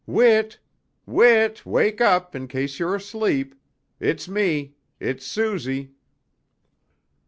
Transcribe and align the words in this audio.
"Whit? 0.07 0.57
Whit, 1.05 1.63
wake 1.63 2.01
up, 2.01 2.33
in 2.35 2.47
case 2.47 2.79
you're 2.79 2.95
asleep. 2.95 3.53
It's 3.99 4.27
me, 4.27 4.73
it's 4.99 5.23
Suzy." 5.27 5.91